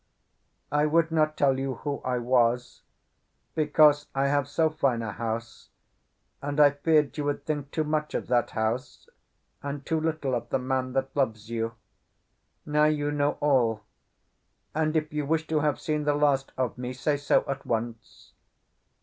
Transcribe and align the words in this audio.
I 0.71 0.87
would 0.87 1.11
not 1.11 1.37
tell 1.37 1.59
you 1.59 1.75
who 1.75 2.01
I 2.03 2.17
was, 2.17 2.81
because 3.53 4.07
I 4.15 4.29
have 4.29 4.47
so 4.47 4.71
fine 4.71 5.03
a 5.03 5.11
house, 5.11 5.69
and 6.41 6.59
I 6.59 6.71
feared 6.71 7.15
you 7.19 7.25
would 7.25 7.45
think 7.45 7.69
too 7.69 7.83
much 7.83 8.15
of 8.15 8.25
that 8.25 8.49
house 8.49 9.07
and 9.61 9.85
too 9.85 9.99
little 9.99 10.33
of 10.33 10.49
the 10.49 10.57
man 10.57 10.93
that 10.93 11.15
loves 11.15 11.51
you. 11.51 11.75
Now 12.65 12.85
you 12.85 13.11
know 13.11 13.33
all, 13.41 13.83
and 14.73 14.95
if 14.95 15.13
you 15.13 15.23
wish 15.23 15.45
to 15.49 15.59
have 15.59 15.79
seen 15.79 16.05
the 16.05 16.15
last 16.15 16.51
of 16.57 16.79
me, 16.79 16.93
say 16.93 17.15
so 17.15 17.45
at 17.47 17.63
once." 17.63 18.33